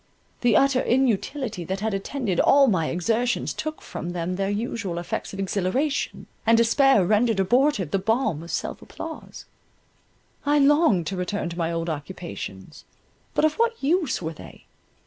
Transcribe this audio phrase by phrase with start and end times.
[0.41, 5.31] The utter inutility that had attended all my exertions took from them their usual effects
[5.31, 11.57] of exhilaration, and despair rendered abortive the balm of self applause—I longed to return to
[11.59, 12.83] my old occupations,
[13.35, 14.65] but of what use were they?